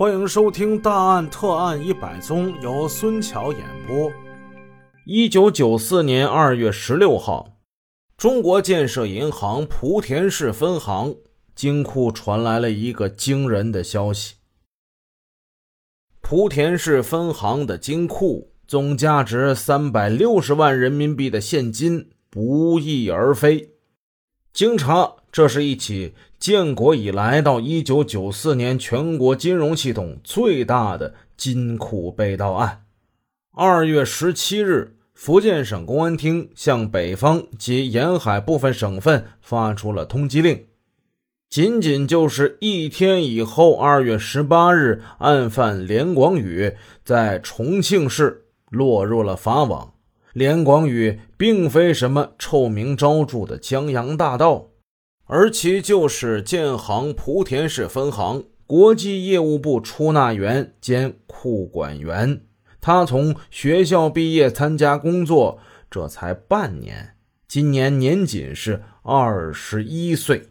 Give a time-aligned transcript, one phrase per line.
[0.00, 4.10] 欢迎收听《大案特案一百宗》，由孙桥演播。
[5.04, 7.58] 一九九四年二月十六号，
[8.16, 11.14] 中国建设银行莆田市分行
[11.54, 14.36] 金库传来了一个惊人的消息：
[16.22, 23.74] 莆田市分行的金库总价值三百六十万人民币的现金不翼而飞。
[24.52, 32.84] 经查，这是一起建国以来到一九九四年全国金融系统最大的金库被盗案。
[33.52, 40.66] 二月十七日，福建省公安厅向北方及沿海部分省份发出了通缉令。
[41.48, 46.72] 仅仅就是一天以后，二月十八日，案犯连广宇
[47.04, 49.94] 在重庆市落入了法网。
[50.32, 54.68] 连广宇并非什么臭名昭著的江洋大盗，
[55.24, 62.42] 而其就是建行莆田市分行国际业务部出纳员兼库管员。
[62.80, 65.58] 他从学校毕业参加工作，
[65.90, 70.48] 这才半年，今年年仅是二十一岁。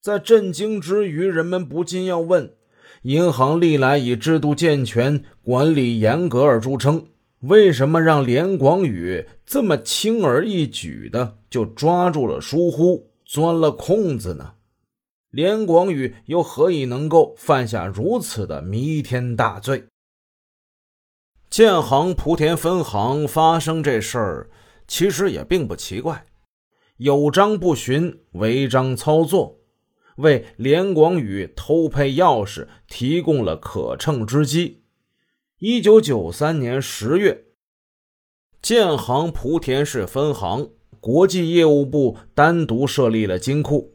[0.00, 2.54] 在震惊之余，人们不禁要问：
[3.02, 7.04] 银行历来以制度健全、管理严格而著称。
[7.40, 14.54] 为什么让连广宇这么轻而易举的就抓住了疏忽，钻了空子呢？
[15.30, 19.86] 连广宇又何以能够犯下如此的弥天大罪？
[21.48, 24.50] 建行莆田分行发生这事儿，
[24.86, 26.26] 其实也并不奇怪，
[26.98, 29.60] 有章不循，违章操作，
[30.16, 34.79] 为连广宇偷配钥匙提供了可乘之机。
[35.62, 37.44] 一九九三年十月，
[38.62, 43.92] 建行莆田市分行国际业务部单独设立了金库。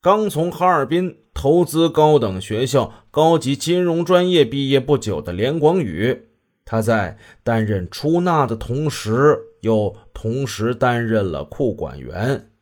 [0.00, 6.28] 刚从哈尔滨投资高等学校高级金融专业毕业不久的连广宇，
[6.64, 12.52] 他在担任出纳的同时，又同时担任了库管员。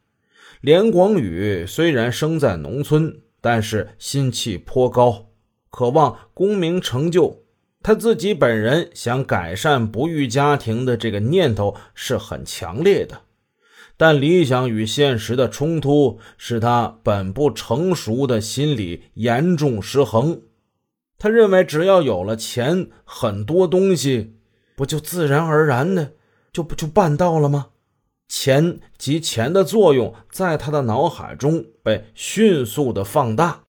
[0.63, 5.27] 连广宇虽然生在农村，但是心气颇高，
[5.69, 7.45] 渴望功名成就。
[7.83, 13.23] 他自己本人想改善不育家庭的这个念头是很强烈的，
[13.97, 20.43] 但理想与现实的冲突使他本不成熟的心理严重失衡。
[21.19, 24.37] 他认为，只要有了钱，很多东西
[24.77, 26.13] 不就自然而然的
[26.53, 27.69] 就不就办到了吗？
[28.29, 33.65] 钱及钱的作用，在他的脑海中被迅速的放大。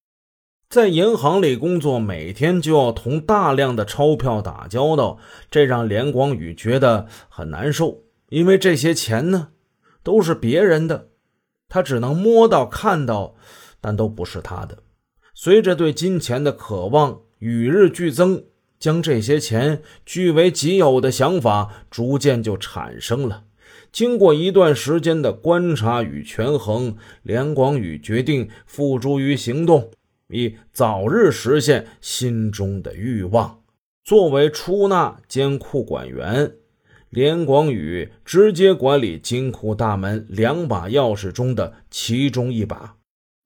[0.72, 5.18] 在银行里工作，每天就要同大量的钞票打交道，
[5.50, 8.04] 这让连广宇觉得很难受。
[8.30, 9.50] 因为这些钱呢，
[10.02, 11.10] 都是别人的，
[11.68, 13.36] 他只能摸到、看到，
[13.82, 14.78] 但都不是他的。
[15.34, 18.46] 随着对金钱的渴望与日俱增，
[18.80, 23.44] 将这些钱据为己有的想法逐渐就产生了。
[23.92, 29.92] 经过一段时间的观察与权衡，连广宇决定付诸于行动。
[30.32, 33.60] 以早日实现心中的欲望。
[34.04, 36.54] 作为出纳兼库管员，
[37.10, 42.96] 连广宇直接管理金库大门两把钥匙中的其中一把。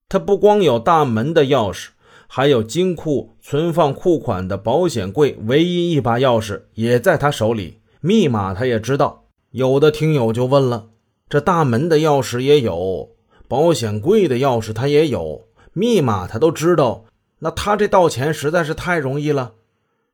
[0.08, 1.90] 他不光有大门的钥匙，
[2.28, 9.26] 还有金库存放库款的保险柜唯一一把钥匙也在他手里，密码他也知道。
[9.52, 10.90] 有的听友就问了：
[11.28, 13.10] 这大门的钥匙也有，
[13.48, 15.48] 保险柜的钥匙他也有。
[15.78, 17.04] 密码他都知道，
[17.40, 19.56] 那他这盗钱实在是太容易了。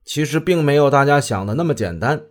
[0.03, 2.23] 其实并没有大家想的那么简单。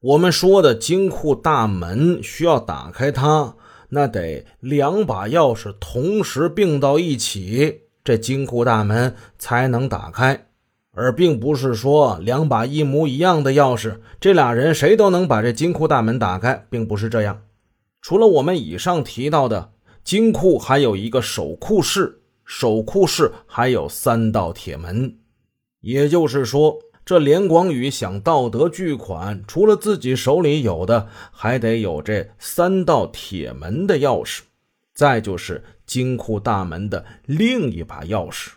[0.00, 3.54] 我们说的金库大门需要打开它，
[3.90, 10.46] 那得两把钥匙同时并到一起，这金库大门才能打开，
[10.92, 17.42] 而并不是说两把一模一样的钥匙，这俩人谁都能把这金库大门打开，并不是这样。
[18.00, 19.72] 除了我们以上提到的
[20.02, 22.21] 金库，还有一个守库室。
[22.54, 25.16] 守库室还有三道铁门，
[25.80, 34.40] 也就是说，这连广宇想盗得巨款，除了自己手里有的，还得有这三道铁门的钥匙，
[34.94, 38.50] 再就是金库大门的另一把钥匙。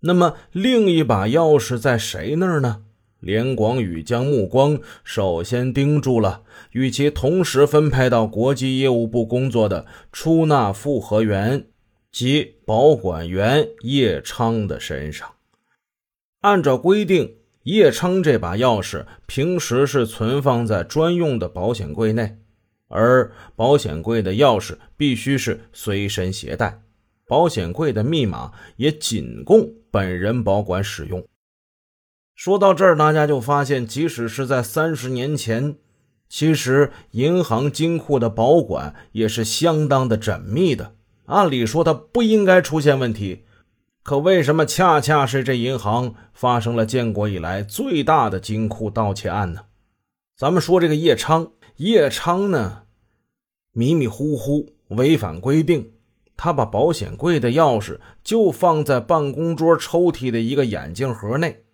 [0.00, 2.84] 那么，另一把钥匙在谁那儿呢？
[3.20, 11.66] 连广宇将目光首先盯住了与其同时分配到国际业务部工作的出纳复核员。
[12.10, 15.34] 及保管员叶昌的身上。
[16.40, 22.38] 按照规定，叶昌这把钥匙平时是存放在专用的保险柜内，
[22.88, 26.82] 而保险柜的钥匙必须是随身携带，
[27.26, 31.26] 保险柜的密码也仅供本人保管使用。
[32.34, 35.76] 说到这儿，大家就发现，即使是在三十年前，
[36.28, 40.94] 其实银行金库的保管也是相当的缜密的。
[41.28, 43.44] 按理说，它不应该出现问题。
[44.02, 49.66] 可为什么恰恰是这银行发生了建国以来最大的金库盗窃案呢？
[50.34, 52.84] 咱们说这个叶昌，叶昌呢，
[53.72, 55.92] 迷迷糊糊，违反规定，
[56.38, 61.64] 他把保险柜的钥匙就放在办公桌抽屉的一个眼镜盒内。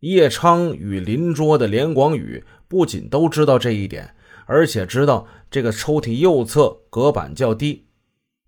[0.00, 7.85] 叶昌与邻桌的连广宇不仅都知道这一点，而且知道这个抽屉右侧隔板较低。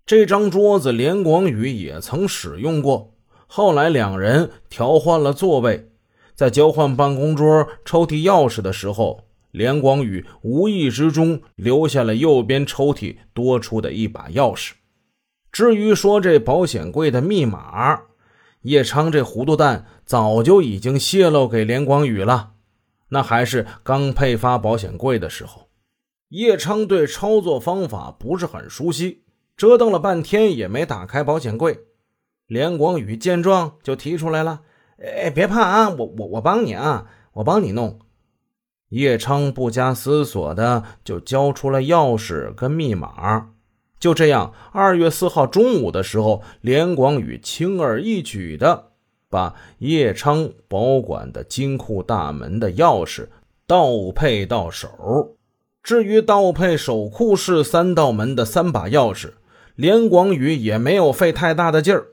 [0.09, 3.13] 这张桌子，连广宇也曾使用过。
[3.45, 5.91] 后来两人调换了座位，
[6.33, 14.71] 在交换办公桌抽屉钥匙的时候，连广宇无意之中留下了右边抽屉多出的一把钥匙。
[15.51, 18.01] 至于说这保险柜的密码，
[18.63, 22.53] 叶昌这糊涂蛋早就已经泄露给连广宇了。
[23.09, 25.69] 那还是刚配发保险柜的时候，
[26.29, 29.25] 叶昌对操作方法不是很熟悉。
[29.59, 31.81] 折腾了半天也没打开保险柜，
[32.47, 34.61] 连广宇见状就提出来了
[35.03, 37.99] ：“哎，别怕啊，我我我帮你啊，我帮你弄。”
[38.87, 43.49] 叶昌不加思索的就交出了钥匙跟密码。
[43.99, 48.91] 就这样，二月四号中午的时候，连广宇轻而易举的
[49.29, 53.27] 把叶昌保管的金库大门的钥匙
[53.67, 55.35] 倒配到手。
[55.83, 59.33] 至于倒配守库室三道门的三把钥匙，
[59.79, 62.07] 连广宇也没有费太大的劲儿。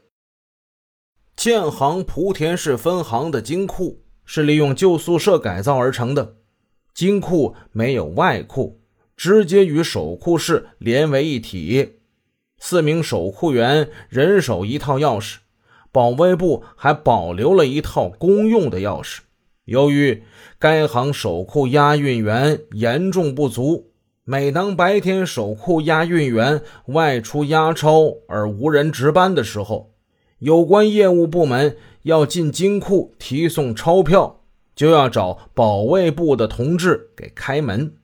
[1.34, 6.36] 建行莆田市分行的金库是利用旧宿舍改造而成的，
[6.94, 8.80] 金库没有外库，
[9.16, 11.98] 直接与守库室连为一体。
[12.60, 15.38] 四名守库员人手一套钥匙，
[15.90, 19.22] 保卫部还保留了一套公用的钥匙。
[19.64, 20.22] 由于
[20.60, 23.90] 该行守库押运员严重不足。
[24.28, 29.92] 每当白天守库押运员外出押钞而无人值班的时候，
[30.40, 34.40] 有关业务部门要进金库提送钞票，
[34.74, 37.94] 就要找保卫部的同志给开门。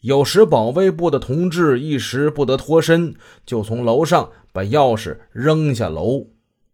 [0.00, 3.14] 有时保卫部的同志一时不得脱身，
[3.44, 6.28] 就从楼上把钥匙扔下楼，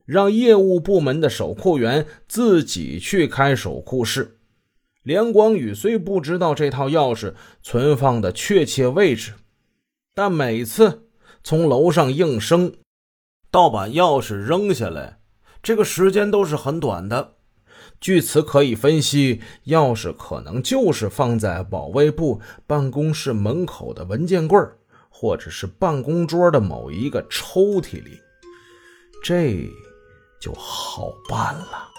[0.04, 4.35] 让业务部门的守库员自己去开守库室。
[5.06, 7.32] 连广宇虽不知道这套钥匙
[7.62, 9.34] 存放的确切位置，
[10.12, 11.06] 但每次
[11.44, 12.74] 从楼上应声
[13.52, 15.20] 到把钥匙扔下来，
[15.62, 17.34] 这个时间都是很短的。
[18.00, 24.58] 据此可以分析，钥匙可能就是放在保卫部办公室门口的文件柜
[25.08, 28.18] 或者是办公桌的某一个抽屉里，
[29.22, 29.70] 这
[30.40, 31.92] 就好办了。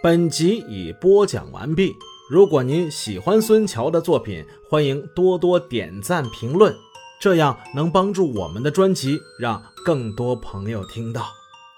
[0.00, 1.92] 本集已播讲完毕。
[2.30, 6.72] 如果您喜欢孙桥的作品，欢迎多多点赞评论，
[7.20, 11.26] 这样能帮助我们的专辑让更多朋友听到。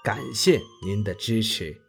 [0.03, 1.80] 感谢您的支持。